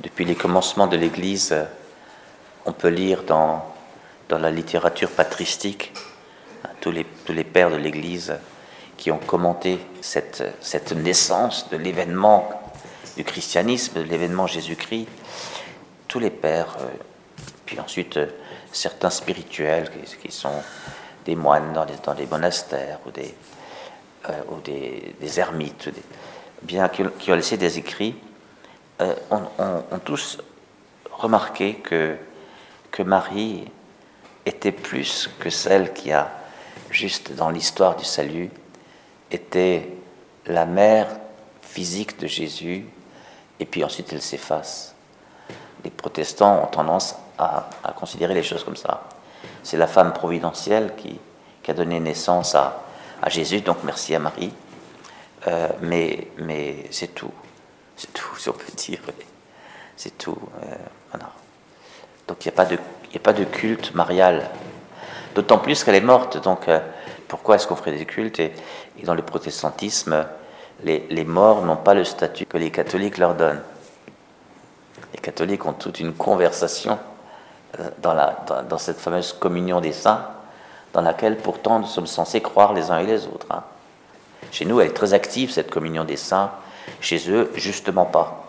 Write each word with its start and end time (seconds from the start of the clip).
Depuis 0.00 0.24
les 0.24 0.34
commencements 0.34 0.86
de 0.86 0.96
l'Église, 0.96 1.54
on 2.64 2.72
peut 2.72 2.88
lire 2.88 3.22
dans, 3.22 3.64
dans 4.28 4.38
la 4.38 4.50
littérature 4.50 5.10
patristique 5.10 5.92
hein, 6.64 6.68
tous 6.80 6.90
les, 6.90 7.04
tous 7.24 7.32
les 7.32 7.44
pères 7.44 7.70
de 7.70 7.76
l'Église 7.76 8.34
qui 8.96 9.10
ont 9.10 9.18
commenté 9.18 9.78
cette, 10.00 10.42
cette 10.60 10.92
naissance 10.92 11.68
de 11.70 11.76
l'événement 11.76 12.48
du 13.16 13.24
christianisme, 13.24 14.02
de 14.02 14.08
l'événement 14.08 14.46
Jésus-Christ. 14.46 15.08
Tous 16.08 16.18
les 16.18 16.30
pères, 16.30 16.76
euh, 16.80 16.86
puis 17.64 17.80
ensuite 17.80 18.16
euh, 18.16 18.26
certains 18.72 19.10
spirituels 19.10 19.90
qui, 20.22 20.32
sont 20.32 20.62
des 21.24 21.36
moines 21.36 21.72
dans, 21.72 21.86
dans 22.04 22.14
des 22.14 22.26
monastères 22.26 22.98
ou 23.06 23.10
des, 23.10 23.34
euh, 24.28 24.32
ou 24.50 24.60
des, 24.60 25.40
ermites, 25.40 25.90
bien 26.62 26.88
qui, 26.88 27.02
ont 27.02 27.34
laissé 27.34 27.56
des 27.56 27.78
écrits, 27.78 28.16
euh, 29.00 29.14
ont, 29.30 29.98
tous 30.04 30.38
remarqué 31.12 31.74
que, 31.74 32.16
que 32.90 33.02
Marie 33.02 33.64
était 34.44 34.72
plus 34.72 35.30
que 35.38 35.50
celle 35.50 35.92
qui 35.92 36.12
a, 36.12 36.30
juste 36.90 37.32
dans 37.32 37.50
l'histoire 37.50 37.96
du 37.96 38.04
salut, 38.04 38.50
était 39.30 39.90
la 40.46 40.66
mère 40.66 41.08
physique 41.62 42.18
de 42.18 42.26
Jésus, 42.26 42.86
et 43.58 43.66
puis 43.66 43.84
ensuite 43.84 44.12
elle 44.12 44.22
s'efface. 44.22 44.94
Les 45.84 45.90
protestants 45.90 46.62
ont 46.62 46.66
tendance 46.66 47.16
à, 47.38 47.68
considérer 47.96 48.34
les 48.34 48.42
choses 48.42 48.64
comme 48.64 48.76
ça. 48.76 49.04
C'est 49.62 49.76
la 49.76 49.86
femme 49.86 50.12
providentielle 50.12 50.94
qui, 50.96 51.18
qui 51.62 51.70
a 51.70 51.74
donné 51.74 52.00
naissance 52.00 52.54
à, 52.54 52.82
à 53.20 53.28
Jésus, 53.28 53.60
donc 53.60 53.78
merci 53.84 54.14
à 54.14 54.18
Marie. 54.18 54.52
Euh, 55.48 55.68
mais 55.80 56.28
mais 56.38 56.86
c'est 56.90 57.14
tout. 57.14 57.32
C'est 57.96 58.12
tout, 58.12 58.35
on 58.48 58.52
peut 58.52 58.72
dire. 58.76 59.00
C'est 59.96 60.16
tout. 60.18 60.38
Euh. 60.62 61.18
Donc 62.28 62.44
il 62.44 62.48
n'y 62.48 62.54
a, 62.54 63.20
pas 63.20 63.32
de, 63.32 63.44
culte 63.44 63.94
marial. 63.94 64.50
D'autant 65.34 65.58
plus 65.58 65.84
qu'elle 65.84 65.94
est 65.94 66.00
morte. 66.00 66.42
Donc 66.42 66.68
euh, 66.68 66.80
pourquoi 67.28 67.56
est-ce 67.56 67.66
qu'on 67.66 67.76
ferait 67.76 67.92
des 67.92 68.04
cultes 68.04 68.40
et, 68.40 68.52
dans 69.04 69.14
le 69.14 69.22
protestantisme, 69.22 70.26
les, 70.82 71.24
morts 71.24 71.62
n'ont 71.64 71.76
pas 71.76 71.94
le 71.94 72.04
statut 72.04 72.46
que 72.46 72.56
les 72.56 72.70
catholiques 72.70 73.18
leur 73.18 73.34
donnent. 73.34 73.62
Les 75.12 75.20
catholiques 75.20 75.64
ont 75.66 75.72
toute 75.72 76.00
une 76.00 76.14
conversation 76.14 76.98
dans, 78.02 78.16
dans 78.68 78.78
cette 78.78 78.98
fameuse 78.98 79.32
communion 79.34 79.80
des 79.80 79.92
saints 79.92 80.26
dans 80.96 81.02
laquelle 81.02 81.36
pourtant 81.36 81.78
nous 81.78 81.86
sommes 81.86 82.06
censés 82.06 82.40
croire 82.40 82.72
les 82.72 82.90
uns 82.90 83.00
et 83.00 83.06
les 83.06 83.26
autres. 83.26 83.46
Hein. 83.50 83.62
Chez 84.50 84.64
nous, 84.64 84.80
elle 84.80 84.88
est 84.88 84.94
très 84.94 85.12
active, 85.12 85.50
cette 85.50 85.70
communion 85.70 86.04
des 86.04 86.16
saints. 86.16 86.50
Chez 87.02 87.30
eux, 87.30 87.52
justement 87.54 88.06
pas. 88.06 88.45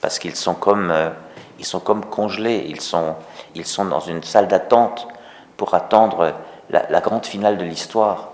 Parce 0.00 0.18
qu'ils 0.18 0.36
sont 0.36 0.54
comme, 0.54 0.90
euh, 0.90 1.10
ils 1.58 1.64
sont 1.64 1.80
comme 1.80 2.04
congelés, 2.04 2.64
ils 2.68 2.80
sont, 2.80 3.16
ils 3.54 3.66
sont 3.66 3.84
dans 3.84 4.00
une 4.00 4.22
salle 4.22 4.48
d'attente 4.48 5.08
pour 5.56 5.74
attendre 5.74 6.34
la, 6.70 7.00
grande 7.00 7.26
finale 7.26 7.58
de 7.58 7.64
l'histoire, 7.64 8.30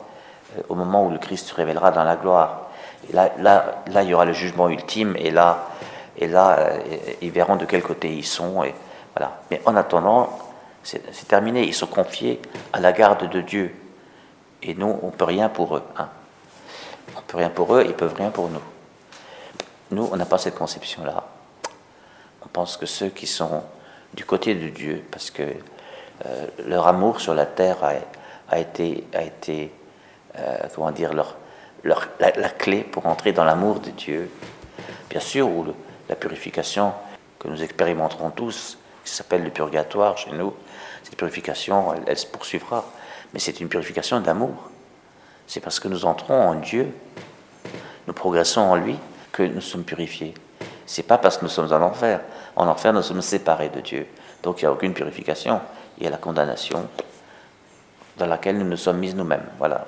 euh, 0.57 0.63
au 0.69 0.75
moment 0.75 1.07
où 1.07 1.11
le 1.11 1.19
Christ 1.19 1.49
se 1.49 1.55
révélera 1.55 1.91
dans 1.91 2.05
la 2.05 2.17
gloire. 2.17 2.69
Et 3.09 3.13
là, 3.13 3.31
là, 3.39 3.83
là, 3.87 4.03
il 4.03 4.11
y 4.11 4.15
aura 4.15 4.25
le 4.25 4.33
jugement 4.33 4.69
ultime, 4.69 5.15
et 5.17 5.31
là, 5.31 5.69
et 6.19 6.29
là 6.29 6.59
euh, 6.59 6.79
ils 7.23 7.31
verront 7.31 7.57
de 7.57 7.65
quel 7.65 7.83
côté 7.83 8.13
ils 8.13 8.27
sont. 8.27 8.63
Et, 8.65 8.75
voilà. 9.17 9.39
Mais 9.51 9.61
en 9.65 9.77
attendant, 9.77 10.39
c'est 10.83 11.29
terminé. 11.29 11.65
Ils 11.65 11.75
sont 11.75 11.87
confiés 11.87 12.43
à 12.73 12.81
la 12.81 12.93
garde 12.93 13.29
de 13.31 13.41
Dieu. 13.41 13.75
Et 14.63 14.75
nous, 14.75 14.99
on 15.03 15.11
peut 15.11 15.25
rien 15.25 15.49
pour 15.49 15.77
eux. 15.77 15.83
Hein. 15.97 16.09
On 17.17 17.21
peut 17.21 17.39
rien 17.39 17.51
pour 17.51 17.75
eux, 17.75 17.85
ils 17.87 17.95
peuvent 17.95 18.15
rien 18.15 18.31
pour 18.31 18.49
nous. 18.49 18.61
Nous, 19.91 20.09
on 20.11 20.17
n'a 20.17 20.25
pas 20.25 20.39
cette 20.39 20.57
conception-là. 20.57 21.25
On 22.45 22.49
pense 22.49 22.77
que 22.77 22.87
ceux 22.87 23.09
qui 23.09 23.27
sont 23.27 23.63
du 24.15 24.25
côté 24.25 24.55
de 24.55 24.69
Dieu, 24.69 25.03
parce 25.11 25.31
que 25.31 25.43
euh, 25.43 26.47
leur 26.67 26.87
amour 26.87 27.21
sur 27.21 27.35
la 27.35 27.47
terre 27.47 27.79
a, 28.49 28.59
été, 28.59 29.05
a 29.13 29.23
été 29.23 29.73
euh, 30.39 30.57
comment 30.75 30.91
dire, 30.91 31.13
la, 31.85 32.49
clé 32.51 32.83
pour 32.83 33.07
entrer 33.07 33.33
dans 33.33 33.45
l'amour 33.45 33.81
de 33.81 33.91
Dieu. 33.91 34.31
Bien 35.11 35.21
sûr, 35.21 35.49
ou 35.49 35.67
la 36.09 36.17
purification 36.17 36.93
que 37.39 37.49
nous 37.49 37.63
expérimenterons 37.63 38.31
tous, 38.31 38.79
qui 39.05 39.13
s'appelle 39.13 39.43
le 39.43 39.51
purgatoire 39.51 40.17
chez 40.17 40.33
nous, 40.33 40.55
cette 41.03 41.17
purification, 41.17 41.95
elle, 42.07 42.19
se 42.19 42.27
poursuivra. 42.27 42.85
Mais 43.33 43.41
c'est 43.41 43.61
une 43.61 43.69
purification 43.69 44.21
d'amour. 44.21 44.71
C'est 45.47 45.61
parce 45.61 45.79
que 45.81 45.89
nous 45.89 46.05
entrons 46.05 46.41
en 46.41 46.55
Dieu, 46.55 46.93
nous 48.07 48.15
progressons 48.15 48.61
en 48.61 48.77
lui, 48.77 48.97
que 49.33 49.43
nous 49.43 49.61
sommes 49.61 49.85
purifiés. 49.85 50.35
C'est 50.87 51.03
pas 51.03 51.19
parce 51.19 51.39
que 51.39 51.45
nous 51.45 51.51
sommes 51.51 51.73
en 51.73 51.83
enfer. 51.83 52.21
En 52.57 52.67
enfer, 52.69 52.93
nous 52.93 53.03
sommes 53.03 53.23
séparés 53.23 53.71
de 53.71 53.81
Dieu. 53.81 54.07
Donc 54.43 54.61
il 54.61 54.65
n'y 54.65 54.69
a 54.69 54.73
aucune 54.73 54.95
purification. 54.95 55.61
Il 55.99 56.05
y 56.05 56.07
a 56.07 56.11
la 56.11 56.19
condamnation 56.19 56.89
dans 58.17 58.27
laquelle 58.27 58.59
nous 58.59 58.67
nous 58.67 58.77
sommes 58.77 58.99
mis 58.99 59.15
nous-mêmes. 59.15 59.47
Voilà. 59.59 59.87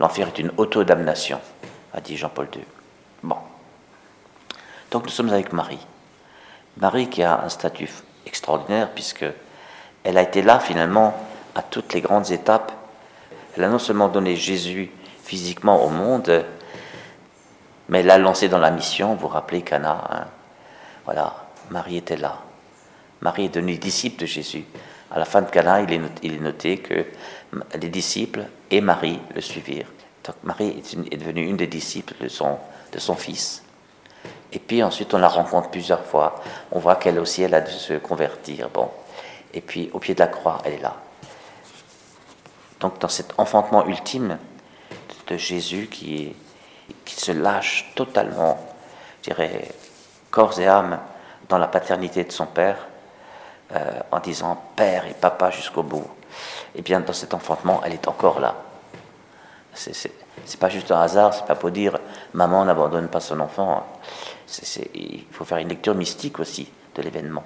L'enfer 0.00 0.28
est 0.28 0.38
une 0.38 0.52
auto-damnation, 0.56 1.40
a 1.92 2.00
dit 2.00 2.16
Jean-Paul 2.16 2.48
II. 2.54 2.64
Bon. 3.22 3.36
Donc 4.90 5.04
nous 5.04 5.10
sommes 5.10 5.30
avec 5.30 5.52
Marie. 5.52 5.84
Marie 6.76 7.08
qui 7.08 7.22
a 7.22 7.42
un 7.44 7.48
statut 7.48 7.90
extraordinaire 8.26 8.90
puisque 8.90 9.24
elle 10.02 10.18
a 10.18 10.22
été 10.22 10.42
là 10.42 10.58
finalement 10.58 11.14
à 11.54 11.62
toutes 11.62 11.92
les 11.94 12.00
grandes 12.00 12.30
étapes. 12.30 12.72
Elle 13.56 13.64
a 13.64 13.68
non 13.68 13.78
seulement 13.78 14.08
donné 14.08 14.36
Jésus 14.36 14.90
physiquement 15.22 15.84
au 15.84 15.88
monde, 15.88 16.44
mais 17.88 18.02
l'a 18.02 18.18
lancé 18.18 18.48
dans 18.48 18.58
la 18.58 18.70
mission. 18.70 19.14
Vous 19.14 19.22
vous 19.22 19.28
rappelez 19.28 19.62
Cana 19.62 20.04
hein. 20.10 20.24
Voilà, 21.04 21.34
Marie 21.70 21.98
était 21.98 22.16
là. 22.16 22.38
Marie 23.20 23.46
est 23.46 23.54
devenue 23.54 23.76
disciple 23.76 24.20
de 24.20 24.26
Jésus. 24.26 24.64
À 25.10 25.18
la 25.18 25.24
fin 25.24 25.42
de 25.42 25.50
Cana, 25.50 25.80
il 25.82 25.92
est 26.32 26.40
noté, 26.40 26.78
que 26.78 27.04
les 27.80 27.88
disciples 27.88 28.46
et 28.70 28.80
Marie 28.80 29.20
le 29.34 29.40
suivirent. 29.40 29.86
Donc 30.24 30.36
Marie 30.42 30.82
est, 31.10 31.16
devenue 31.16 31.46
une 31.46 31.56
des 31.56 31.66
disciples 31.66 32.14
de 32.20 32.28
son, 32.28 32.58
de 32.92 32.98
son 32.98 33.14
fils. 33.14 33.62
Et 34.52 34.58
puis 34.58 34.82
ensuite, 34.82 35.12
on 35.14 35.18
la 35.18 35.28
rencontre 35.28 35.70
plusieurs 35.70 36.04
fois. 36.04 36.42
On 36.72 36.78
voit 36.78 36.96
qu'elle 36.96 37.18
aussi, 37.18 37.42
elle 37.42 37.54
a 37.54 37.60
dû 37.60 37.72
se 37.72 37.94
convertir. 37.94 38.70
Bon, 38.70 38.90
et 39.52 39.60
puis 39.60 39.90
au 39.92 39.98
pied 39.98 40.14
de 40.14 40.20
la 40.20 40.28
croix, 40.28 40.60
elle 40.64 40.74
est 40.74 40.82
là. 40.82 40.96
Donc 42.80 42.98
dans 42.98 43.08
cet 43.08 43.34
enfantement 43.38 43.86
ultime 43.86 44.38
de 45.28 45.36
Jésus 45.36 45.88
qui, 45.90 46.34
qui 47.04 47.14
se 47.14 47.32
lâche 47.32 47.92
totalement, 47.94 48.58
je 49.22 49.30
dirais, 49.30 49.70
corps 50.30 50.58
et 50.58 50.66
âme 50.66 50.98
dans 51.48 51.58
la 51.58 51.68
paternité 51.68 52.24
de 52.24 52.32
son 52.32 52.46
Père, 52.46 52.86
euh, 53.74 54.00
en 54.10 54.20
disant 54.20 54.62
Père 54.76 55.06
et 55.06 55.14
Papa 55.14 55.50
jusqu'au 55.50 55.82
bout, 55.82 56.06
et 56.74 56.78
eh 56.78 56.82
bien 56.82 57.00
dans 57.00 57.12
cet 57.12 57.34
enfantement, 57.34 57.80
elle 57.84 57.94
est 57.94 58.08
encore 58.08 58.40
là. 58.40 58.54
C'est 59.74 60.60
pas 60.60 60.68
juste 60.68 60.90
un 60.90 61.00
hasard, 61.00 61.34
c'est 61.34 61.46
pas 61.46 61.54
pour 61.54 61.70
dire 61.70 61.98
maman 62.32 62.64
n'abandonne 62.64 63.08
pas 63.08 63.20
son 63.20 63.40
enfant. 63.40 63.86
il 64.94 65.24
faut 65.32 65.44
faire 65.44 65.58
une 65.58 65.68
lecture 65.68 65.94
mystique 65.94 66.38
aussi 66.38 66.70
de 66.94 67.02
l'événement. 67.02 67.44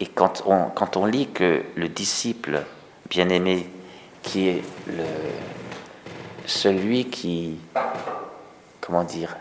Et 0.00 0.06
quand 0.06 0.42
on, 0.46 0.70
quand 0.70 0.96
on 0.96 1.06
lit 1.06 1.28
que 1.30 1.64
le 1.76 1.88
disciple 1.88 2.62
bien-aimé, 3.08 3.70
qui 4.22 4.48
est 4.48 4.62
le, 4.86 5.04
celui 6.46 7.06
qui, 7.06 7.58
comment 8.80 9.04
dire, 9.04 9.36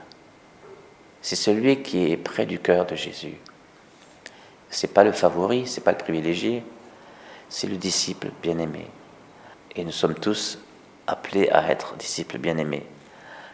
c'est 1.21 1.35
celui 1.35 1.81
qui 1.81 2.11
est 2.11 2.17
près 2.17 2.45
du 2.45 2.59
cœur 2.59 2.85
de 2.85 2.95
Jésus. 2.95 3.37
C'est 4.69 4.93
pas 4.93 5.03
le 5.03 5.11
favori, 5.11 5.67
c'est 5.67 5.81
pas 5.81 5.91
le 5.91 5.97
privilégié, 5.97 6.63
c'est 7.49 7.67
le 7.67 7.77
disciple 7.77 8.31
bien-aimé. 8.41 8.87
Et 9.75 9.83
nous 9.83 9.91
sommes 9.91 10.15
tous 10.15 10.59
appelés 11.07 11.49
à 11.49 11.69
être 11.69 11.95
disciples 11.95 12.37
bien-aimés, 12.37 12.85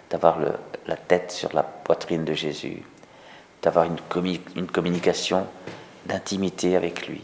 d'avoir 0.10 0.40
la 0.86 0.96
tête 0.96 1.32
sur 1.32 1.54
la 1.54 1.64
poitrine 1.64 2.26
de 2.26 2.34
Jésus, 2.34 2.84
d'avoir 3.62 3.86
une, 3.86 4.68
communication 4.68 5.48
d'intimité 6.06 6.76
avec 6.76 7.08
lui. 7.08 7.22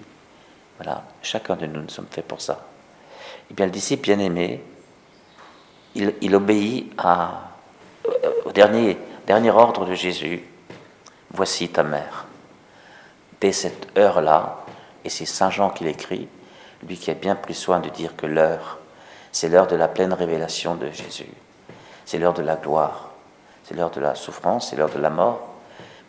Voilà, 0.78 1.06
chacun 1.22 1.56
de 1.56 1.66
nous, 1.66 1.84
nous 1.84 1.90
sommes 1.90 2.08
faits 2.10 2.28
pour 2.28 2.42
ça. 2.42 2.68
Et 3.48 3.52
eh 3.52 3.54
bien, 3.54 3.66
le 3.66 3.72
disciple 3.72 4.04
bien-aimé, 4.04 4.62
il, 5.96 6.36
obéit 6.36 6.94
à, 6.98 7.52
au 8.46 8.52
dernier, 8.52 8.98
dernier 9.26 9.52
ordre 9.52 9.86
de 9.86 9.94
Jésus. 9.94 10.44
Voici 11.32 11.70
ta 11.70 11.84
mère. 11.84 12.26
Dès 13.42 13.52
cette 13.52 13.88
heure-là, 13.98 14.64
et 15.04 15.10
c'est 15.10 15.26
Saint 15.26 15.50
Jean 15.50 15.70
qui 15.70 15.84
l'écrit, 15.84 16.28
lui 16.88 16.98
qui 16.98 17.12
a 17.12 17.16
bien 17.16 17.36
plus 17.36 17.54
soin 17.54 17.80
de 17.80 17.90
dire 17.90 18.16
que 18.16 18.26
l'heure, 18.26 18.80
c'est 19.32 19.50
l'heure 19.50 19.68
de 19.68 19.76
la 19.76 19.88
pleine 19.88 20.14
révélation 20.14 20.76
de 20.76 20.90
Jésus. 20.92 21.32
C'est 22.06 22.20
l'heure 22.20 22.34
de 22.34 22.44
la 22.44 22.56
gloire. 22.56 23.10
C'est 23.64 23.76
l'heure 23.76 23.92
de 23.92 24.00
la 24.00 24.16
souffrance, 24.16 24.70
c'est 24.70 24.76
l'heure 24.76 24.92
de 24.92 25.00
la 25.00 25.10
mort, 25.10 25.56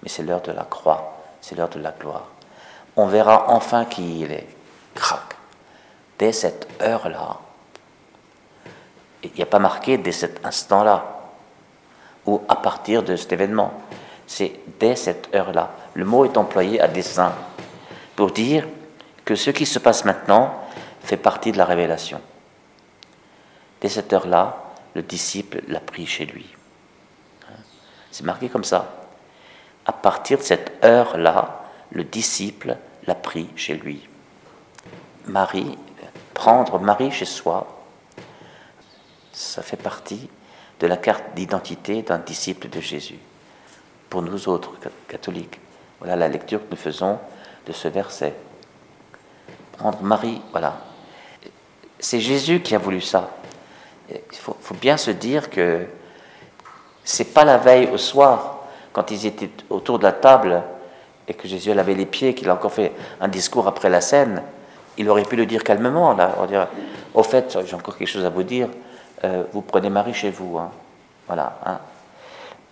mais 0.03 0.09
c'est 0.09 0.23
l'heure 0.23 0.43
de 0.43 0.53
la 0.53 0.65
croix, 0.65 1.19
c'est 1.41 1.57
l'heure 1.57 1.71
de 1.71 1.81
la 1.81 1.93
gloire 1.93 2.27
on 2.97 3.07
verra 3.07 3.51
enfin 3.51 3.85
qui 3.85 4.21
il 4.21 4.33
est. 4.33 4.49
Crac. 4.95 5.37
Dès 6.19 6.33
cette 6.33 6.67
heure-là, 6.81 7.37
il 9.35 9.37
n'y 9.37 9.43
a 9.43 9.47
pas 9.47 9.59
marqué 9.59 9.99
dès 9.99 10.13
cet 10.13 10.45
instant-là, 10.45 11.05
ou 12.27 12.43
à 12.49 12.57
partir 12.57 13.03
de 13.03 13.17
cet 13.17 13.33
événement. 13.33 13.73
C'est 14.27 14.53
dès 14.81 14.97
cette 14.97 15.35
heure-là. 15.35 15.71
le 15.95 16.05
mot 16.05 16.25
est 16.25 16.37
employé 16.37 16.81
à 16.81 16.89
dessein 16.89 17.33
pour 18.17 18.33
dire 18.33 18.67
que 19.25 19.35
ce 19.35 19.51
qui 19.51 19.67
se 19.67 19.79
passe 19.79 20.05
maintenant 20.05 20.55
fait 21.03 21.17
partie 21.17 21.53
de 21.53 21.59
la 21.59 21.65
révélation. 21.65 22.21
Dès 23.81 23.89
cette 23.89 24.13
heure-là, 24.13 24.57
le 24.95 25.03
disciple 25.03 25.63
l'a 25.69 25.81
pris 25.81 26.07
chez 26.07 26.27
lui. 26.27 26.47
C'est 28.11 28.25
marqué 28.25 28.49
comme 28.49 28.65
ça. 28.65 28.95
À 29.85 29.93
partir 29.93 30.39
de 30.39 30.43
cette 30.43 30.73
heure-là, 30.85 31.65
le 31.91 32.03
disciple 32.03 32.77
l'a 33.07 33.15
pris 33.15 33.49
chez 33.55 33.75
lui. 33.75 34.09
Marie, 35.27 35.79
prendre 36.35 36.79
Marie 36.81 37.11
chez 37.11 37.25
soi, 37.25 37.76
ça 39.37 39.61
fait 39.61 39.77
partie 39.77 40.31
de 40.81 40.87
la 40.87 40.97
carte 40.97 41.23
d'identité 41.35 42.01
d'un 42.01 42.19
disciple 42.19 42.71
de 42.71 42.81
Jésus. 42.81 43.19
Pour 44.09 44.23
nous 44.23 44.49
autres 44.49 44.73
catholiques, 45.09 45.61
voilà 45.99 46.17
la 46.17 46.29
lecture 46.29 46.61
que 46.61 46.71
nous 46.71 46.77
faisons 46.77 47.19
de 47.67 47.73
ce 47.73 47.89
verset. 47.89 48.35
Prendre 49.73 50.01
Marie, 50.03 50.41
voilà. 50.53 50.81
C'est 51.99 52.21
Jésus 52.21 52.61
qui 52.61 52.75
a 52.75 52.79
voulu 52.79 53.03
ça. 53.03 53.31
Il 54.09 54.39
faut, 54.39 54.57
bien 54.81 54.97
se 54.97 55.11
dire 55.11 55.51
que 55.51 55.85
c'est 57.05 57.35
pas 57.35 57.45
la 57.45 57.59
veille 57.59 57.91
au 57.93 57.99
soir, 57.99 58.61
quand 58.95 59.11
ils 59.11 59.27
étaient 59.27 59.51
autour 59.69 59.99
de 59.99 60.05
la 60.05 60.13
table 60.13 60.63
et 61.29 61.35
que 61.35 61.47
Jésus 61.47 61.75
lavait 61.75 61.95
les 61.95 62.07
pieds, 62.07 62.35
qu'il 62.35 62.49
a 62.49 62.55
encore 62.55 62.73
fait 62.73 62.93
un 63.21 63.29
discours 63.29 63.69
après 63.69 63.91
la 63.91 64.01
scène. 64.01 64.43
Il 64.97 65.11
aurait 65.11 65.25
pu 65.25 65.37
le 65.37 65.45
dire 65.45 65.63
calmement, 65.63 66.15
là, 66.15 66.35
dire, 66.49 66.69
au 67.13 67.23
fait, 67.23 67.59
j'ai 67.67 67.75
encore 67.75 67.99
quelque 67.99 68.09
chose 68.09 68.25
à 68.25 68.31
vous 68.31 68.45
dire, 68.45 68.69
euh, 69.25 69.45
vous 69.53 69.63
prenez 69.63 69.91
Marie 69.91 70.15
chez 70.15 70.31
vous. 70.31 70.59
Hein. 70.59 70.71
Voilà. 71.27 71.59
Hein. 71.65 71.79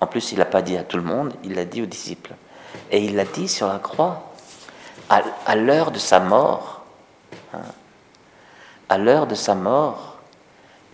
En 0.01 0.07
plus, 0.07 0.33
il 0.33 0.39
l'a 0.39 0.45
pas 0.45 0.63
dit 0.63 0.77
à 0.77 0.83
tout 0.83 0.97
le 0.97 1.03
monde, 1.03 1.35
il 1.45 1.55
l'a 1.55 1.65
dit 1.65 1.83
aux 1.83 1.87
disciples. 1.87 2.35
Et 2.91 3.05
il 3.05 3.17
l'a 3.17 3.25
dit 3.25 3.49
sur 3.49 3.69
la 3.69 3.79
croix, 3.79 4.33
à, 5.09 5.57
l'heure 5.57 5.91
de 5.91 5.99
sa 5.99 6.21
mort. 6.21 6.83
Hein. 7.53 7.59
À 8.89 8.99
l'heure 8.99 9.27
de 9.27 9.35
sa 9.35 9.55
mort, 9.55 10.19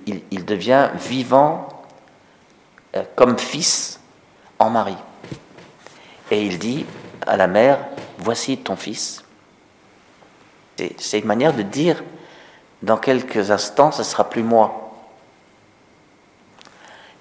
il, 0.06 0.44
devient 0.44 0.90
vivant 0.94 1.68
euh, 2.96 3.02
comme 3.16 3.38
fils 3.38 4.00
en 4.58 4.70
Marie. 4.70 4.96
Et 6.30 6.44
il 6.44 6.58
dit 6.58 6.86
à 7.26 7.36
la 7.36 7.46
mère, 7.46 7.78
voici 8.18 8.58
ton 8.58 8.76
fils. 8.76 9.24
C'est 10.96 11.18
une 11.18 11.26
manière 11.26 11.52
de 11.52 11.62
dire, 11.62 12.02
dans 12.82 12.96
quelques 12.96 13.50
instants, 13.50 13.92
ce 13.92 14.02
sera 14.02 14.30
plus 14.30 14.42
moi. 14.42 14.79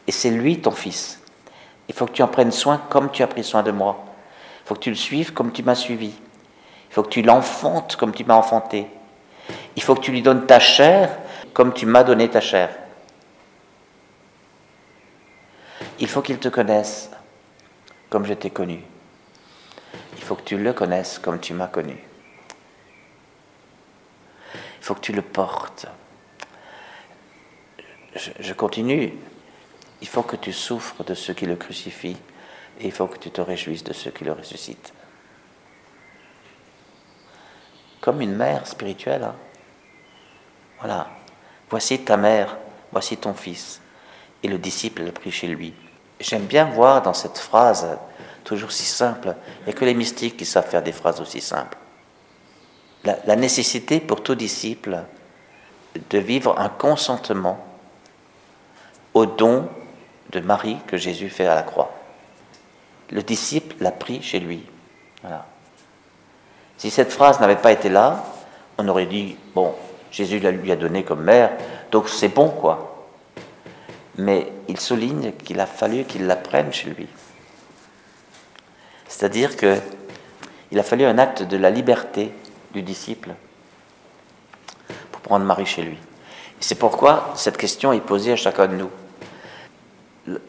Et 0.09 0.11
c'est 0.11 0.31
lui 0.31 0.59
ton 0.59 0.71
fils. 0.71 1.19
Il 1.87 1.93
faut 1.93 2.07
que 2.07 2.13
tu 2.13 2.23
en 2.23 2.27
prennes 2.27 2.51
soin 2.51 2.79
comme 2.89 3.11
tu 3.11 3.21
as 3.21 3.27
pris 3.27 3.43
soin 3.43 3.61
de 3.61 3.69
moi. 3.69 4.05
Il 4.63 4.67
faut 4.67 4.73
que 4.73 4.79
tu 4.79 4.89
le 4.89 4.95
suives 4.95 5.33
comme 5.33 5.51
tu 5.51 5.61
m'as 5.61 5.75
suivi. 5.75 6.07
Il 6.07 6.93
faut 6.95 7.03
que 7.03 7.09
tu 7.09 7.21
l'enfantes 7.21 7.95
comme 7.95 8.11
tu 8.11 8.23
m'as 8.23 8.33
enfanté. 8.33 8.87
Il 9.75 9.83
faut 9.83 9.93
que 9.93 9.99
tu 9.99 10.11
lui 10.11 10.23
donnes 10.23 10.47
ta 10.47 10.59
chair 10.59 11.15
comme 11.53 11.75
tu 11.75 11.85
m'as 11.85 12.03
donné 12.03 12.27
ta 12.27 12.41
chair. 12.41 12.71
Il 15.99 16.07
faut 16.07 16.23
qu'il 16.23 16.39
te 16.39 16.47
connaisse 16.47 17.11
comme 18.09 18.25
je 18.25 18.33
t'ai 18.33 18.49
connu. 18.49 18.81
Il 20.17 20.23
faut 20.23 20.33
que 20.33 20.41
tu 20.41 20.57
le 20.57 20.73
connaisses 20.73 21.19
comme 21.19 21.39
tu 21.39 21.53
m'as 21.53 21.67
connu. 21.67 22.03
Il 24.55 24.83
faut 24.83 24.95
que 24.95 25.01
tu 25.01 25.13
le 25.13 25.21
portes. 25.21 25.85
Je, 28.15 28.53
continue. 28.53 29.13
Il 30.01 30.07
faut 30.07 30.23
que 30.23 30.35
tu 30.35 30.53
souffres 30.53 31.03
de 31.03 31.13
ceux 31.13 31.33
qui 31.33 31.45
le 31.45 31.55
crucifient 31.55 32.17
et 32.79 32.85
il 32.85 32.91
faut 32.91 33.07
que 33.07 33.17
tu 33.17 33.31
te 33.31 33.41
réjouisses 33.41 33.83
de 33.83 33.93
ceux 33.93 34.11
qui 34.11 34.23
le 34.23 34.31
ressuscitent. 34.31 34.93
Comme 37.99 38.21
une 38.21 38.35
mère 38.35 38.65
spirituelle. 38.65 39.23
Hein. 39.23 39.35
Voilà. 40.79 41.09
Voici 41.69 41.99
ta 41.99 42.17
mère, 42.17 42.57
voici 42.91 43.17
ton 43.17 43.33
fils. 43.33 43.81
Et 44.41 44.47
le 44.47 44.57
disciple 44.57 45.03
l'a 45.03 45.11
pris 45.11 45.31
chez 45.31 45.47
lui. 45.47 45.73
J'aime 46.19 46.45
bien 46.45 46.65
voir 46.65 47.01
dans 47.01 47.13
cette 47.13 47.37
phrase, 47.37 47.87
toujours 48.43 48.71
si 48.71 48.85
simple, 48.85 49.35
il 49.61 49.65
n'y 49.65 49.71
a 49.71 49.73
que 49.73 49.85
les 49.85 49.93
mystiques 49.93 50.37
qui 50.37 50.45
savent 50.45 50.67
faire 50.67 50.83
des 50.83 50.91
phrases 50.91 51.21
aussi 51.21 51.41
simples. 51.41 51.77
La, 53.03 53.35
nécessité 53.37 54.01
pour 54.01 54.23
tout 54.23 54.35
disciple 54.35 55.03
de 56.09 56.17
vivre 56.17 56.59
un 56.59 56.67
consentement 56.67 57.65
au 59.13 59.25
don 59.25 59.69
de 60.31 60.39
Marie 60.39 60.77
que 60.87 60.97
Jésus 60.97 61.29
fait 61.29 61.45
à 61.45 61.55
la 61.55 61.63
croix. 61.63 61.91
Le 63.11 63.23
disciple 63.23 63.75
l'a 63.79 63.91
pris 63.91 64.21
chez 64.21 64.39
lui. 64.39 64.63
Voilà. 65.21 65.45
Si 66.77 66.91
cette 66.91 67.11
phrase 67.11 67.39
n'avait 67.39 67.55
pas 67.55 67.71
été 67.71 67.89
là, 67.89 68.23
on 68.77 68.87
aurait 68.87 69.07
dit, 69.07 69.35
bon, 69.55 69.73
Jésus 70.11 70.39
la 70.39 70.51
lui 70.51 70.71
a 70.71 70.75
donné 70.75 71.03
comme 71.03 71.23
mère, 71.23 71.51
donc 71.91 72.07
c'est 72.07 72.29
bon 72.29 72.49
quoi 72.49 72.89
mais 74.19 74.51
il 74.67 74.79
souligne 74.79 75.31
qu'il 75.31 75.59
a 75.61 75.65
fallu 75.65 76.03
qu'il 76.03 76.27
l'apprenne 76.27 76.73
chez 76.73 76.89
lui. 76.89 77.07
C'est-à-dire 79.07 79.55
que 79.55 79.77
il 80.71 80.77
a 80.77 80.83
fallu 80.83 81.05
un 81.05 81.17
acte 81.17 81.41
de 81.41 81.57
la 81.57 81.71
liberté 81.71 82.31
du 82.73 82.83
disciple 82.83 83.31
pour 85.11 85.21
prendre 85.21 85.45
Marie 85.45 85.65
chez 85.65 85.81
lui. 85.81 85.97
C'est 86.59 86.75
pourquoi 86.75 87.31
cette 87.35 87.57
question 87.57 87.93
est 87.93 88.01
posée 88.01 88.33
à 88.33 88.35
chacun 88.35 88.67
de 88.67 88.75
nous. 88.75 88.91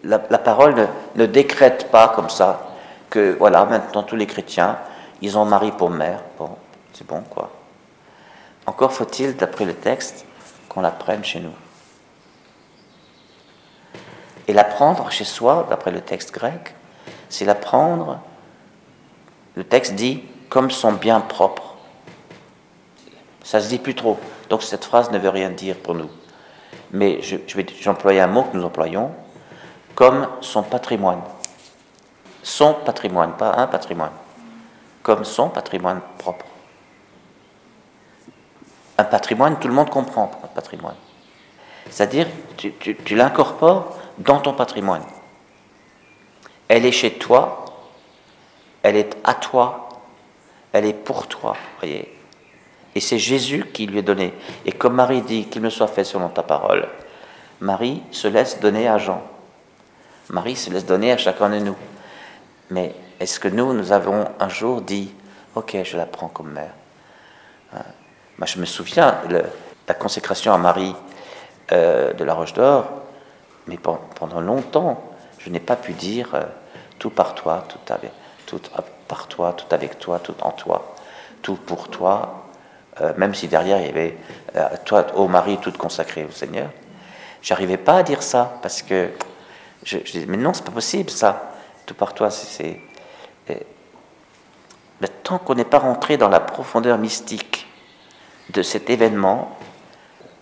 La, 0.05 0.19
parole 0.19 0.89
ne, 1.15 1.27
décrète 1.27 1.91
pas 1.91 2.09
comme 2.09 2.29
ça 2.29 2.69
que 3.09 3.37
voilà, 3.39 3.65
maintenant 3.65 4.03
tous 4.03 4.17
les 4.17 4.27
chrétiens, 4.27 4.79
ils 5.23 5.39
ont 5.39 5.45
Marie 5.45 5.73
pour 5.73 5.91
mère. 5.91 6.21
Bon, 6.39 6.51
c'est 6.93 7.07
bon 7.07 7.23
quoi. 7.29 7.51
Encore 8.67 8.93
faut-il, 8.93 9.37
d'après 9.37 9.65
le 9.65 9.75
texte, 9.75 10.27
qu'on 10.69 10.81
la 10.81 10.91
prenne 10.91 11.25
chez 11.25 11.41
nous. 11.41 11.53
Et 14.47 14.53
l'apprendre 14.53 15.11
chez 15.11 15.25
soi, 15.25 15.67
d'après 15.71 15.91
le 15.91 16.01
texte 16.01 16.33
grec, 16.33 16.75
c'est 17.29 17.45
l'apprendre, 17.45 18.21
le 19.55 19.65
texte 19.65 19.95
dit, 19.95 20.23
comme 20.49 20.71
son 20.71 20.93
bien 20.93 21.21
propre. 21.21 21.77
Ça 23.43 23.61
se 23.61 23.69
dit 23.69 23.79
plus 23.79 23.95
trop. 23.95 24.19
Donc 24.49 24.63
cette 24.63 24.85
phrase 24.85 25.11
ne 25.11 25.19
veut 25.19 25.29
rien 25.29 25.51
dire 25.51 25.77
pour 25.77 25.95
nous. 25.95 26.11
Mais 26.93 27.23
je, 27.23 27.37
vais 27.57 27.67
j'employer 27.81 28.21
un 28.21 28.27
mot 28.27 28.43
que 28.43 28.57
nous 28.57 28.65
employons, 28.65 29.13
comme 30.01 30.27
son 30.41 30.63
patrimoine. 30.63 31.21
Son 32.43 32.73
patrimoine, 32.73 33.37
pas 33.37 33.57
un 33.59 33.67
patrimoine. 33.67 34.13
Comme 35.03 35.27
son 35.27 35.51
patrimoine 35.51 36.01
propre. 36.17 36.47
Un 38.97 39.05
patrimoine, 39.05 39.59
tout 39.59 39.69
le 39.69 39.75
monde 39.75 39.91
comprend 39.91 40.31
un 40.43 40.47
patrimoine. 40.47 40.95
C'est-à-dire, 41.91 42.29
tu, 42.57 42.75
l'incorpores 43.15 43.99
dans 44.17 44.41
ton 44.41 44.55
patrimoine. 44.55 45.03
Elle 46.67 46.87
est 46.87 46.93
chez 46.93 47.19
toi, 47.19 47.67
elle 48.83 48.97
est 48.97 49.19
à 49.23 49.35
toi, 49.35 49.91
elle 50.73 50.87
est 50.87 50.95
pour 50.95 51.27
toi, 51.27 51.59
voyez. 51.79 52.11
Et 52.95 53.01
c'est 53.01 53.19
Jésus 53.19 53.67
qui 53.67 53.85
lui 53.85 53.99
est 53.99 54.03
donné. 54.03 54.33
Et 54.65 54.73
comme 54.73 54.95
Marie 54.95 55.21
dit 55.21 55.45
qu'il 55.45 55.61
me 55.61 55.69
soit 55.69 55.89
fait 55.89 56.05
selon 56.05 56.31
ta 56.31 56.43
parole, 56.43 56.89
Marie 57.61 58.03
se 58.13 58.29
laisse 58.29 58.61
donner 58.61 58.89
à 58.89 58.97
Jean. 58.97 59.23
Marie 60.31 60.57
se 60.57 60.71
laisse 60.71 60.87
donner 60.87 61.13
à 61.13 61.17
chacun 61.17 61.51
de 61.51 61.59
nous. 61.59 61.77
Mais 62.71 62.95
est-ce 63.19 63.41
que 63.41 63.49
nous, 63.49 63.73
nous 63.73 63.93
avons 63.93 64.27
un 64.39 64.49
jour 64.49 64.81
dit, 64.81 65.13
ok, 65.55 65.77
je 65.85 65.97
la 65.97 66.07
prends 66.07 66.29
comme 66.29 66.53
mère? 66.53 66.73
Moi, 68.39 68.47
je 68.47 68.59
me 68.59 68.65
souviens, 68.65 69.17
de 69.29 69.43
la 69.87 69.95
consécration 69.95 70.53
à 70.55 70.59
Marie 70.59 70.95
euh, 71.73 72.13
de 72.13 72.25
la 72.25 72.33
Roche 72.33 72.55
d'Or, 72.55 72.89
mais 73.67 73.77
pendant 73.77 74.41
longtemps, 74.41 75.03
je 75.39 75.51
n'ai 75.51 75.61
pas 75.61 75.77
pu 75.77 75.93
dire 75.93 76.35
euh, 76.35 76.43
tout 76.99 77.11
par 77.11 77.35
toi, 77.35 77.65
tout, 77.69 77.93
avec, 77.93 78.13
tout 78.47 78.61
par 79.09 79.27
toi, 79.27 79.53
tout 79.53 79.67
avec 79.75 79.99
toi, 79.99 80.19
tout 80.19 80.35
en 80.43 80.53
toi, 80.53 80.95
tout 81.43 81.57
pour 81.57 81.89
toi, 81.89 82.45
euh, 83.01 83.13
même 83.17 83.35
si 83.35 83.49
derrière 83.49 83.79
il 83.81 83.87
y 83.87 83.89
avait 83.89 84.17
euh, 84.57 84.69
toi, 84.85 85.07
ô 85.17 85.29
Marie, 85.29 85.59
toute 85.59 85.77
consacrée 85.77 86.25
au 86.25 86.31
Seigneur. 86.31 86.71
J'arrivais 87.43 87.79
pas 87.79 87.99
à 87.99 88.03
dire 88.03 88.23
ça 88.23 88.59
parce 88.63 88.83
que 88.83 89.11
je, 89.85 89.99
je 90.05 90.13
disais, 90.13 90.27
mais 90.27 90.37
non, 90.37 90.53
c'est 90.53 90.65
pas 90.65 90.73
possible 90.73 91.11
ça, 91.11 91.55
tout 91.87 91.95
par 91.95 92.15
toi, 92.15 92.31
c'est. 92.31 92.81
Mais 93.49 95.09
tant 95.23 95.39
qu'on 95.39 95.55
n'est 95.55 95.65
pas 95.65 95.79
rentré 95.79 96.17
dans 96.19 96.29
la 96.29 96.41
profondeur 96.41 96.99
mystique 96.99 97.67
de 98.51 98.63
cet 98.63 98.91
événement, 98.91 99.57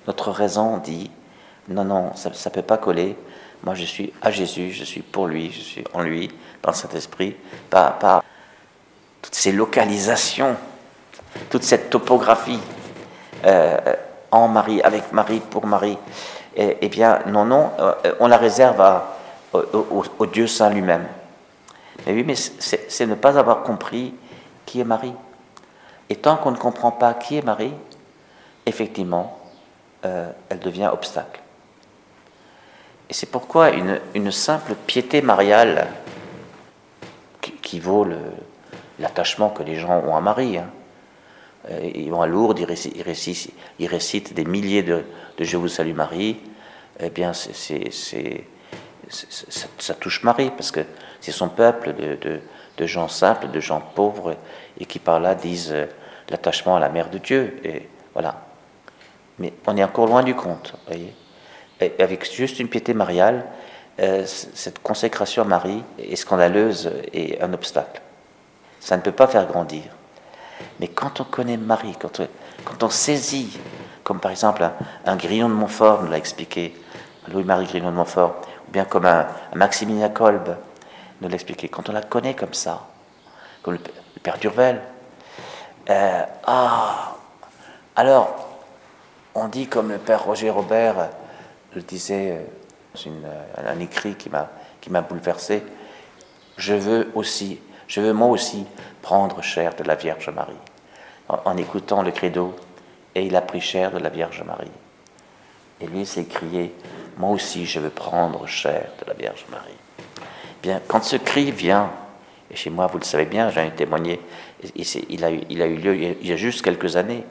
notre 0.07 0.33
raison 0.33 0.79
dit 0.79 1.11
non, 1.69 1.85
non, 1.85 2.15
ça 2.17 2.31
ne 2.31 2.51
peut 2.51 2.63
pas 2.63 2.79
coller. 2.79 3.17
Moi, 3.63 3.75
je 3.75 3.85
suis 3.85 4.13
à 4.23 4.31
Jésus, 4.31 4.73
je 4.73 4.85
suis 4.85 5.03
pour 5.03 5.27
lui, 5.27 5.51
je 5.53 5.61
suis 5.61 5.85
en 5.93 6.01
lui, 6.01 6.31
dans 6.63 6.73
cet 6.73 6.95
esprit, 6.95 7.37
pas, 7.69 7.91
pas 7.91 8.23
toutes 9.21 9.35
ces 9.35 9.53
localisations, 9.53 10.57
toute 11.51 11.63
cette 11.63 11.91
topographie 11.91 12.61
euh, 13.45 13.77
en 14.31 14.49
Marie, 14.49 14.81
avec 14.83 15.13
Marie, 15.13 15.41
pour 15.41 15.67
Marie. 15.67 15.99
Eh, 16.57 16.79
eh 16.81 16.89
bien, 16.89 17.21
non, 17.27 17.45
non, 17.45 17.71
euh, 17.79 17.93
on 18.21 18.29
la 18.29 18.39
réserve 18.39 18.81
au, 19.53 20.27
Dieu 20.27 20.47
Saint 20.47 20.71
lui-même. 20.71 21.07
Mais 22.07 22.13
oui, 22.13 22.25
mais 22.25 22.35
c'est 22.37 23.07
ne 23.07 23.15
pas 23.15 23.39
avoir 23.39 23.63
compris 23.63 24.15
qui 24.67 24.81
est 24.81 24.85
Marie. 24.85 25.15
Et 26.11 26.17
tant 26.17 26.37
qu'on 26.37 26.51
ne 26.51 26.57
comprend 26.57 26.93
pas 26.93 27.15
qui 27.15 27.37
est 27.37 27.45
Marie, 27.45 27.75
effectivement, 28.67 29.39
euh, 30.05 30.31
elle 30.49 30.61
devient 30.61 30.91
obstacle. 30.93 31.41
Et 33.11 33.15
c'est 33.15 33.31
pourquoi 33.31 33.71
une, 33.71 34.31
simple 34.31 34.75
piété 34.87 35.23
mariale, 35.23 35.89
qui, 37.63 37.81
vaut 37.81 38.07
l'attachement 38.99 39.51
que 39.51 39.63
les 39.63 39.77
gens 39.77 40.03
ont 40.07 40.17
à 40.17 40.21
Marie, 40.21 40.59
hein, 40.59 40.71
euh, 41.71 41.91
ils 41.95 42.11
vont 42.11 42.23
à 42.23 42.27
Lourdes, 42.27 42.59
ils 42.59 43.87
récitent, 43.87 44.35
des 44.35 44.45
milliers 44.45 44.83
de, 44.83 45.05
Je 45.39 45.57
vous 45.57 45.69
salue 45.69 45.95
Marie, 45.95 46.39
eh 47.01 47.11
bien, 47.11 47.33
c'est, 47.33 48.45
ça, 49.09 49.95
touche 49.95 50.23
Marie, 50.23 50.51
parce 50.51 50.71
que 50.71 50.81
c'est 51.21 51.33
son 51.33 51.49
peuple 51.49 51.95
de, 51.95 52.87
gens 52.87 53.09
simples, 53.09 53.49
de 53.51 53.61
gens 53.61 53.81
pauvres, 53.81 54.37
et 54.79 54.87
qui 54.87 54.99
par 54.99 55.21
là 55.21 55.35
disent 55.35 55.73
euh, 55.73 55.87
l'attachement 56.31 56.77
à 56.77 56.81
la 56.81 56.89
mère 56.89 57.11
de 57.11 57.19
Dieu. 57.19 57.59
Et 57.65 57.89
voilà. 58.13 58.47
Mais 59.39 59.53
on 59.67 59.77
est 59.77 59.85
encore 59.85 60.07
loin 60.07 60.23
du 60.23 60.35
compte, 60.35 60.75
voyez. 60.87 61.15
avec 61.99 62.33
juste 62.33 62.61
une 62.61 62.69
piété 62.69 62.95
mariale, 62.95 63.47
euh, 64.01 64.25
cette 64.27 64.81
consécration 64.81 65.43
à 65.43 65.45
Marie 65.45 65.83
est 65.99 66.17
scandaleuse 66.17 66.93
et 67.13 67.41
un 67.41 67.53
obstacle. 67.53 68.01
Ça 68.79 68.97
ne 68.97 69.03
peut 69.03 69.13
pas 69.13 69.27
faire 69.27 69.47
grandir. 69.47 69.83
Mais 70.79 70.89
quand 70.89 71.21
on 71.21 71.25
connaît 71.25 71.57
Marie, 71.57 71.97
quand 71.99 72.21
on, 72.83 72.91
saisit, 72.91 73.59
comme 74.05 74.21
par 74.21 74.31
exemple 74.31 74.69
un, 75.05 75.17
Grillon 75.17 75.49
de 75.49 75.55
Montfort 75.55 76.03
nous 76.03 76.11
l'a 76.11 76.17
expliqué, 76.17 76.75
Louis-Marie 77.33 77.67
Grillon 77.67 77.91
de 77.91 77.97
Montfort, 77.97 78.41
bien 78.73 78.85
comme 78.85 79.07
un, 79.07 79.27
Maximilien 79.55 80.09
Kolb 80.09 80.57
nous 81.21 81.29
l'a 81.29 81.35
expliqué, 81.35 81.69
quand 81.69 81.89
on 81.89 81.93
la 81.93 82.03
connaît 82.03 82.35
comme 82.35 82.55
ça, 82.55 82.87
comme 83.63 83.75
le, 83.75 83.81
Père 84.23 84.39
Durvel, 84.39 84.81
euh, 85.91 86.23
ah, 86.45 87.17
alors 87.97 88.49
on 89.35 89.49
dit 89.49 89.69
comme 89.69 89.91
le 89.91 89.99
Père 89.99 90.25
Roger 90.25 90.51
Robert 90.51 91.09
le 91.75 91.83
disait 91.83 92.47
dans 92.95 93.11
euh, 93.11 93.73
un 93.73 93.79
écrit 93.81 94.15
qui 94.15 94.29
m'a 94.29 94.49
qui 94.81 94.91
m'a 94.91 95.01
bouleversé, 95.01 95.63
je 96.57 96.75
veux 96.75 97.11
aussi, 97.15 97.61
je 97.87 98.01
veux 98.01 98.13
moi 98.13 98.29
aussi 98.29 98.67
prendre 99.03 99.43
chair 99.43 99.75
de 99.75 99.85
la 99.85 99.95
Vierge 99.95 100.31
Marie. 100.31 100.55
En, 101.29 101.59
écoutant 101.59 102.03
le 102.03 102.11
credo, 102.11 102.57
et 103.15 103.27
il 103.27 103.37
a 103.37 103.43
pris 103.43 103.61
chair 103.61 103.91
de 103.91 103.99
la 103.99 104.09
Vierge 104.09 104.43
Marie. 104.45 104.71
Et 105.81 105.87
lui 105.87 106.05
s'est 106.07 106.25
crié, 106.25 106.75
moi 107.17 107.31
aussi 107.31 107.67
je 107.67 107.81
veux 107.81 107.91
prendre 107.91 108.47
chair 108.47 108.91
de 109.01 109.07
la 109.07 109.15
Vierge 109.15 109.45
Marie. 109.51 109.79
Bien, 110.63 110.81
quand 110.87 111.05
ce 111.05 111.17
cri 111.17 111.53
vient, 111.53 111.91
et 112.51 112.57
chez 112.57 112.71
moi 112.71 112.87
vous 112.87 112.99
le 112.99 113.05
savez 113.05 113.27
bien, 113.27 113.51
j'en 113.51 113.63
ai 113.63 113.71
témoigné, 113.71 114.21
il 114.75 115.25
a, 115.25 115.31
eu, 115.31 115.77
lieu 115.77 115.95
il 115.97 116.27
y 116.27 116.33
a 116.33 116.37
juste 116.37 116.63
quelques 116.63 116.97
années, 116.97 117.25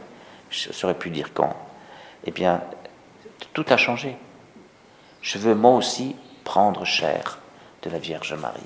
je 0.50 0.72
saurais 0.72 0.94
pu 0.94 1.10
dire 1.10 1.34
quand, 1.34 1.56
eh 2.26 2.32
bien, 2.32 2.62
tout 3.54 3.66
a 3.70 3.78
changé. 3.78 4.16
Je 5.22 5.38
veux 5.38 5.56
moi 5.56 5.72
aussi 5.72 6.16
prendre 6.44 6.86
chair 6.86 7.40
de 7.84 7.90
la 7.90 8.00
Vierge 8.00 8.34
Marie. 8.34 8.62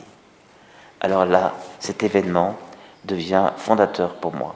Alors 1.00 1.26
là, 1.26 1.54
cet 1.80 2.04
événement 2.04 2.56
devient 3.06 3.52
fondateur 3.58 4.16
pour 4.16 4.36
moi. 4.36 4.56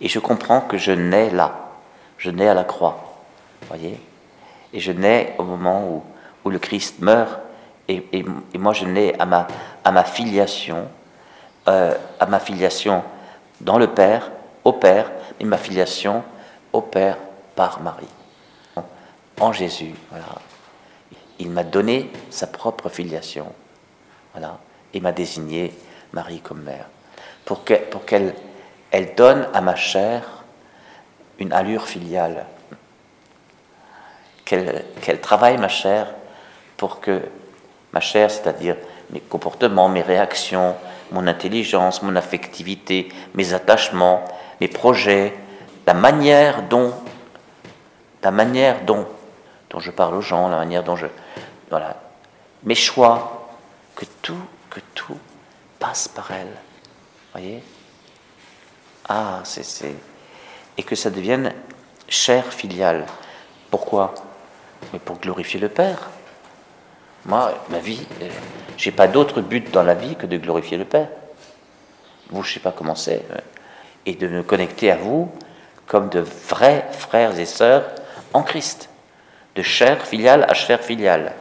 Et 0.00 0.08
je 0.08 0.18
comprends 0.18 0.60
que 0.60 0.78
je 0.78 0.92
nais 0.92 1.30
là, 1.30 1.70
je 2.18 2.30
nais 2.30 2.46
à 2.46 2.54
la 2.54 2.64
croix, 2.64 3.05
voyez 3.68 4.00
Et 4.72 4.80
je 4.80 4.92
nais 4.92 5.34
au 5.38 5.44
moment 5.44 6.02
où, 6.44 6.50
le 6.50 6.58
Christ 6.60 7.00
meurt, 7.00 7.40
et, 7.88 8.04
moi 8.54 8.72
je 8.72 8.84
nais 8.84 9.16
à 9.18 9.26
ma, 9.26 10.04
filiation, 10.04 10.88
euh, 11.66 11.94
à 12.20 12.26
ma 12.26 12.38
filiation 12.38 13.02
dans 13.60 13.78
le 13.78 13.88
Père, 13.88 14.30
au 14.62 14.72
Père, 14.72 15.10
et 15.40 15.44
ma 15.44 15.58
filiation 15.58 16.22
au 16.72 16.82
Père 16.82 17.18
par 17.56 17.80
Marie. 17.80 18.06
En 19.40 19.52
Jésus, 19.52 19.94
voilà. 20.10 20.38
Il 21.38 21.50
m'a 21.50 21.64
donné 21.64 22.10
sa 22.30 22.46
propre 22.46 22.88
filiation, 22.88 23.52
voilà, 24.32 24.58
et 24.94 25.00
m'a 25.00 25.12
désigné 25.12 25.74
Marie 26.12 26.40
comme 26.40 26.62
mère, 26.62 26.86
pour 27.44 27.64
qu'elle 27.64 28.34
elle 28.90 29.14
donne 29.14 29.46
à 29.52 29.60
ma 29.60 29.74
chair 29.74 30.22
une 31.38 31.52
allure 31.52 31.86
filiale, 31.86 32.46
qu'elle 34.46 35.20
travaille 35.20 35.58
ma 35.58 35.68
chair 35.68 36.06
pour 36.78 37.00
que 37.00 37.20
ma 37.92 38.00
chair, 38.00 38.30
c'est-à-dire 38.30 38.76
mes 39.10 39.20
comportements, 39.20 39.88
mes 39.88 40.02
réactions, 40.02 40.74
mon 41.10 41.26
intelligence, 41.26 42.02
mon 42.02 42.16
affectivité, 42.16 43.08
mes 43.34 43.52
attachements, 43.52 44.24
mes 44.60 44.68
projets, 44.68 45.34
la 45.86 45.94
manière 45.94 46.62
dont, 46.62 46.94
la 48.22 48.30
manière 48.30 48.82
dont, 48.84 49.06
dont 49.70 49.80
je 49.80 49.90
parle 49.90 50.14
aux 50.14 50.22
gens, 50.22 50.48
la 50.48 50.56
manière 50.56 50.82
dont 50.82 50.96
je, 50.96 51.06
voilà, 51.68 51.96
mes 52.64 52.74
choix, 52.74 53.48
que 53.94 54.04
tout, 54.22 54.40
que 54.70 54.80
tout 54.94 55.18
passe 55.78 56.08
par 56.08 56.30
elle. 56.30 56.54
Voyez? 57.32 57.62
Ah, 59.08 59.40
c'est. 59.44 59.94
Et 60.76 60.82
que 60.82 60.96
ça 60.96 61.10
devienne 61.10 61.52
chair 62.08 62.44
filiale. 62.52 63.06
Pourquoi? 63.70 64.14
Mais 64.92 64.98
pour 64.98 65.18
glorifier 65.18 65.60
le 65.60 65.68
Père. 65.68 66.10
Moi, 67.24 67.52
ma 67.70 67.78
vie, 67.78 68.06
euh, 68.22 68.28
j'ai 68.76 68.92
pas 68.92 69.08
d'autre 69.08 69.40
but 69.40 69.70
dans 69.72 69.82
la 69.82 69.94
vie 69.94 70.16
que 70.16 70.26
de 70.26 70.36
glorifier 70.36 70.76
le 70.76 70.84
Père. 70.84 71.08
Vous, 72.30 72.42
je 72.42 72.54
sais 72.54 72.60
pas 72.60 72.72
comment 72.72 72.94
c'est. 72.94 73.24
Euh, 73.32 73.38
et 74.06 74.14
de 74.14 74.28
me 74.28 74.42
connecter 74.42 74.90
à 74.90 74.96
vous 74.96 75.30
comme 75.86 76.08
de 76.08 76.20
vrais 76.20 76.86
frères 76.92 77.38
et 77.38 77.46
sœurs 77.46 77.84
en 78.32 78.42
Christ. 78.42 78.90
De 79.54 79.62
chair 79.62 80.06
filiale 80.06 80.44
à 80.48 80.54
chair 80.54 80.80
filiale. 80.80 81.32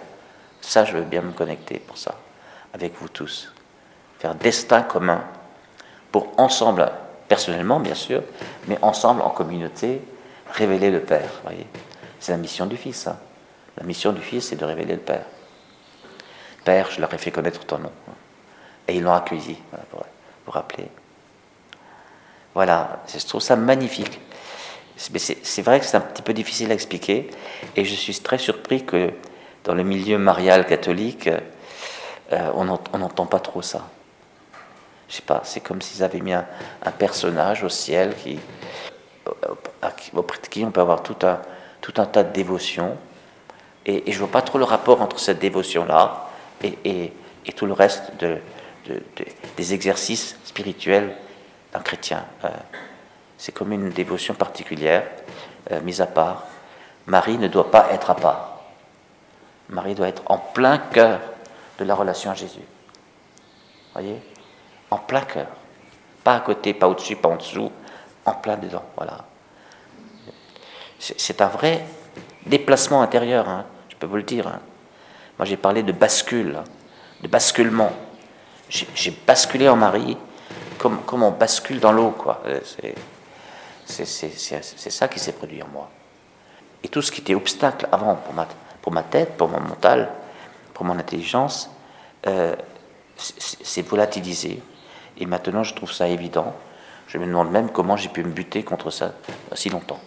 Ça, 0.61 0.85
je 0.85 0.97
veux 0.97 1.03
bien 1.03 1.21
me 1.21 1.31
connecter 1.31 1.79
pour 1.79 1.97
ça, 1.97 2.15
avec 2.73 2.93
vous 2.99 3.09
tous 3.09 3.51
faire 4.25 4.35
destin 4.35 4.81
commun 4.81 5.23
pour 6.11 6.27
ensemble, 6.37 6.91
personnellement 7.27 7.79
bien 7.79 7.93
sûr, 7.93 8.23
mais 8.67 8.79
ensemble 8.81 9.21
en 9.21 9.29
communauté, 9.29 10.01
révéler 10.51 10.89
le 10.89 11.01
Père. 11.01 11.41
C'est 12.19 12.31
la 12.31 12.37
mission 12.37 12.65
du 12.65 12.77
Fils. 12.77 13.07
Hein. 13.07 13.17
La 13.77 13.83
mission 13.83 14.13
du 14.13 14.21
Fils, 14.21 14.49
c'est 14.49 14.55
de 14.55 14.65
révéler 14.65 14.93
le 14.93 15.01
Père. 15.01 15.25
Père, 16.63 16.89
je 16.91 16.99
leur 16.99 17.13
ai 17.13 17.17
fait 17.17 17.31
connaître 17.31 17.65
ton 17.65 17.79
nom. 17.79 17.91
Et 18.87 18.95
ils 18.95 19.03
l'ont 19.03 19.13
accueilli, 19.13 19.57
pour 19.89 20.05
vous 20.45 20.51
rappeler. 20.51 20.87
Voilà, 22.53 23.03
je 23.07 23.25
trouve 23.25 23.41
ça 23.41 23.55
magnifique. 23.55 24.19
C'est 24.95 25.61
vrai 25.61 25.79
que 25.79 25.85
c'est 25.85 25.97
un 25.97 26.01
petit 26.01 26.21
peu 26.21 26.33
difficile 26.33 26.71
à 26.71 26.73
expliquer, 26.73 27.29
et 27.75 27.83
je 27.83 27.95
suis 27.95 28.17
très 28.19 28.37
surpris 28.37 28.85
que 28.85 29.11
dans 29.65 29.73
le 29.75 29.83
milieu 29.83 30.17
marial 30.17 30.65
catholique, 30.65 31.29
euh, 32.31 32.51
on 32.53 32.63
n'entend 32.63 33.25
pas 33.25 33.39
trop 33.39 33.61
ça 33.61 33.89
je 35.07 35.15
sais 35.15 35.21
pas, 35.21 35.41
c'est 35.43 35.59
comme 35.59 35.81
s'ils 35.81 36.03
avaient 36.03 36.19
mis 36.19 36.33
un, 36.33 36.45
personnage 36.97 37.63
au 37.63 37.69
ciel 37.69 38.15
qui, 38.15 38.39
auprès 40.13 40.41
de 40.41 40.47
qui 40.47 40.63
on 40.63 40.71
peut 40.71 40.81
avoir 40.81 41.03
tout 41.03 41.17
un, 41.23 41.41
tout 41.81 41.93
un 41.97 42.05
tas 42.05 42.23
de 42.23 42.33
dévotions. 42.33 42.97
Et, 43.85 44.11
je 44.11 44.17
vois 44.19 44.31
pas 44.31 44.41
trop 44.41 44.57
le 44.57 44.63
rapport 44.63 45.01
entre 45.01 45.19
cette 45.19 45.39
dévotion-là 45.39 46.29
et, 46.63 47.13
tout 47.55 47.65
le 47.65 47.73
reste 47.73 48.11
de, 48.19 48.39
des 49.55 49.73
exercices 49.73 50.37
spirituels 50.43 51.15
d'un 51.73 51.79
chrétien. 51.79 52.25
Euh, 52.43 52.49
c'est 53.37 53.51
comme 53.51 53.71
une 53.71 53.89
dévotion 53.89 54.33
particulière, 54.33 55.05
euh, 55.71 55.81
mise 55.81 56.01
à 56.01 56.07
part. 56.07 56.43
Marie 57.05 57.37
ne 57.37 57.47
doit 57.47 57.69
pas 57.69 57.89
être 57.91 58.09
à 58.09 58.15
part. 58.15 58.61
Marie 59.69 59.95
doit 59.95 60.07
être 60.07 60.23
en 60.25 60.37
plein 60.37 60.77
cœur 60.77 61.19
de 61.77 61.83
la 61.85 61.95
relation 61.95 62.31
à 62.31 62.33
Jésus. 62.33 62.61
Voyez? 63.93 64.21
En 64.89 64.97
plein 64.97 65.21
cœur. 65.21 65.47
Pas 66.23 66.35
à 66.35 66.39
côté, 66.39 66.73
pas 66.73 66.87
au-dessus, 66.87 67.15
pas 67.15 67.29
en 67.29 67.35
dessous, 67.35 67.71
en 68.25 68.33
plein 68.33 68.57
dedans. 68.57 68.83
Voilà. 68.95 69.25
C'est 70.99 71.41
un 71.41 71.47
vrai 71.47 71.85
déplacement 72.45 73.01
intérieur, 73.01 73.47
hein, 73.49 73.65
je 73.95 73.99
peux 73.99 74.07
vous 74.07 74.17
le 74.17 74.23
dire. 74.23 74.47
Hein. 74.47 74.59
Moi 75.39 75.45
j'ai 75.45 75.57
parlé 75.57 75.83
de 75.83 75.91
bascule, 75.91 76.59
de 77.21 77.27
basculement. 77.27 77.91
J'ai 78.69 79.11
basculé 79.25 79.69
en 79.69 79.75
Marie 79.75 80.17
comme, 80.77 81.23
on 81.23 81.31
bascule 81.31 81.79
dans 81.79 81.91
l'eau, 81.91 82.11
quoi. 82.11 82.43
C'est 83.85 84.89
ça 84.89 85.07
qui 85.07 85.19
s'est 85.19 85.31
produit 85.31 85.63
en 85.63 85.67
moi. 85.67 85.89
Et 86.83 86.87
tout 86.87 87.01
ce 87.01 87.11
qui 87.11 87.21
était 87.21 87.35
obstacle 87.35 87.87
avant 87.91 88.15
pour 88.15 88.33
ma, 88.33 88.47
pour 88.81 88.91
ma 88.91 89.03
tête, 89.03 89.37
pour 89.37 89.49
mon 89.49 89.59
mental, 89.59 90.11
pour 90.73 90.85
mon 90.85 90.97
intelligence, 90.99 91.69
euh, 92.27 92.55
c'est 93.17 93.81
volatilisé. 93.87 94.61
Et 95.17 95.25
maintenant, 95.25 95.63
je 95.63 95.73
trouve 95.73 95.91
ça 95.91 96.07
évident. 96.07 96.53
Je 97.07 97.17
me 97.17 97.25
demande 97.25 97.51
même 97.51 97.69
comment 97.69 97.95
j'ai 97.95 98.09
pu 98.09 98.23
me 98.23 98.31
buter 98.31 98.63
contre 98.63 98.89
ça 98.89 99.13
si 99.53 99.69
longtemps. 99.69 99.99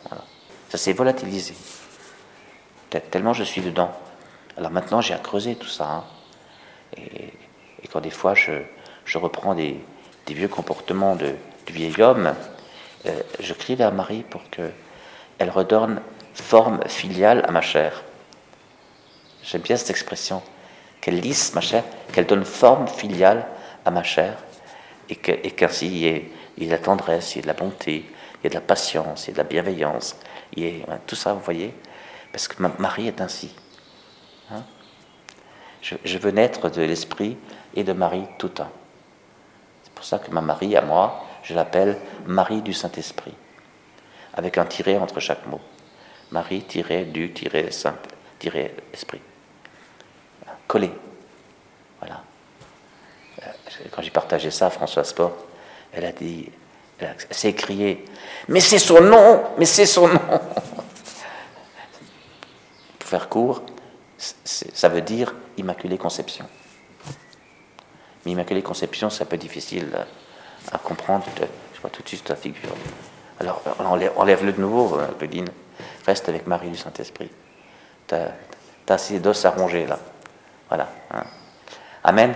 Ça 0.69 0.79
s'est 0.79 0.93
volatilisé. 0.93 1.55
Tellement 2.91 3.33
je 3.33 3.45
suis 3.45 3.61
dedans. 3.61 3.93
Alors 4.57 4.71
maintenant, 4.71 5.01
j'ai 5.01 5.15
à 5.15 5.19
creuser 5.19 5.55
tout 5.55 5.69
ça. 5.69 5.89
Hein. 5.89 6.05
Et, 6.97 7.33
quand 7.93 8.01
des 8.01 8.11
fois 8.11 8.35
je, 8.35 9.19
reprends 9.19 9.55
des, 9.55 9.81
vieux 10.27 10.49
comportements 10.49 11.17
de, 11.17 11.35
du 11.67 11.73
vieil 11.73 12.03
homme, 12.03 12.35
euh, 13.07 13.23
je 13.41 13.55
crie 13.55 13.77
vers 13.77 13.93
Marie 13.93 14.25
pour 14.29 14.43
qu'elle 14.51 15.51
redonne 15.51 16.03
forme 16.35 16.81
filiale 16.87 17.45
à 17.47 17.51
ma 17.51 17.61
chair. 17.61 18.03
J'aime 19.43 19.63
bien 19.63 19.77
cette 19.77 19.91
expression, 19.91 20.43
qu'elle 21.01 21.21
lisse 21.21 21.55
ma 21.55 21.61
chair, 21.61 21.85
qu'elle 22.13 22.27
donne 22.27 22.45
forme 22.45 22.89
filiale 22.89 23.47
à 23.85 23.91
ma 23.91 24.03
chair, 24.03 24.37
et 25.09 25.17
qu'ainsi 25.17 25.87
il, 25.87 25.97
y 25.97 26.07
ait 26.07 26.31
de 26.59 26.71
la 26.71 26.79
tendresse, 26.79 27.35
il 27.35 27.37
y 27.37 27.39
ait 27.39 27.43
de 27.43 27.47
la 27.47 27.55
bonté, 27.55 28.05
il 28.05 28.45
y 28.45 28.47
ait 28.47 28.51
de 28.51 28.55
la 28.55 28.61
patience, 28.61 29.25
il 29.25 29.29
y 29.29 29.31
ait 29.31 29.33
de 29.35 29.39
la 29.39 29.45
bienveillance, 29.45 30.17
il 30.55 30.63
y 30.65 30.67
ait 30.67 30.85
tout 31.07 31.17
ça, 31.17 31.33
vous 31.33 31.41
voyez, 31.41 31.73
parce 32.33 32.49
que 32.49 32.63
Marie 32.79 33.09
est 33.09 33.21
ainsi. 33.21 33.55
Hein? 34.51 34.63
je, 35.83 36.19
veux 36.19 36.31
naître 36.31 36.69
de 36.71 36.83
l'Esprit 36.83 37.37
et 37.75 37.85
de 37.85 37.93
Marie 37.93 38.25
tout 38.39 38.49
temps. 38.49 38.71
C'est 39.83 39.93
pour 39.93 40.05
ça 40.05 40.19
que 40.19 40.31
ma 40.31 40.41
Marie, 40.41 40.77
à 40.77 40.83
moi, 40.83 41.25
je 41.43 41.55
l'appelle 41.55 41.97
Marie 42.27 42.63
du 42.63 42.73
Saint-Esprit, 42.73 43.35
avec 44.35 44.59
un 44.59 44.65
tiret 44.65 44.99
entre 44.99 45.21
chaque 45.21 45.47
mot. 45.47 45.61
Marie, 46.31 46.63
tiré 46.63 47.05
du, 47.05 47.33
tiré 47.33 47.71
Saint, 47.71 47.97
tiré 48.39 48.75
Esprit. 48.93 49.21
Collé. 50.67 50.91
Voilà. 52.01 52.23
Euh, 53.43 53.51
quand 53.91 54.03
j'ai 54.03 54.11
partagé 54.11 54.51
ça 54.51 54.67
à 54.67 54.71
François 54.71 55.05
Sport, 55.05 55.35
elle 55.93 56.05
a 56.05 56.13
dit, 56.13 56.51
elle 56.99 57.15
s'est 57.31 57.51
écriée, 57.51 58.05
mais 58.49 58.61
c'est 58.61 58.79
son 58.79 59.01
nom, 59.01 59.45
mais 59.57 59.65
c'est 59.65 59.87
son 59.87 60.09
nom. 60.09 60.21
Ça 64.19 64.89
veut 64.89 65.01
dire 65.01 65.35
Immaculée 65.57 65.99
Conception. 65.99 66.47
Mais 68.25 68.33
Immaculée 68.33 68.63
Conception, 68.63 69.11
c'est 69.11 69.23
un 69.23 69.27
peu 69.27 69.37
difficile 69.37 69.89
à 70.73 70.79
comprendre. 70.79 71.25
Je 71.75 71.81
vois 71.81 71.91
tout 71.91 72.03
de 72.03 72.09
suite 72.09 72.29
la 72.29 72.37
figure. 72.37 72.71
Alors, 73.41 73.63
on 74.17 74.25
lève, 74.25 74.45
le 74.45 74.53
de 74.53 74.61
nouveau, 74.61 74.99
Claudine. 75.19 75.49
Reste 76.07 76.29
avec 76.29 76.47
Marie 76.47 76.71
du 76.71 76.77
Saint-Esprit. 76.77 77.31
Tu 78.09 78.15
as, 78.15 78.33
assez 78.89 79.21
d'os 79.21 79.45
à 79.45 79.51
ronger 79.51 79.87
là. 79.87 79.99
Voilà. 80.69 80.89
Hein. 81.13 81.25
Amen. 82.03 82.35